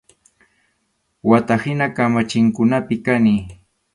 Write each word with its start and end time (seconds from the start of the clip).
Wata 1.23 1.55
hina 1.63 1.87
kamachinkunapi 1.95 2.95
kani. 3.05 3.33